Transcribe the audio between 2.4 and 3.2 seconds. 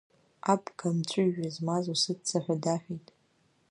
ҳәа даҳәеит.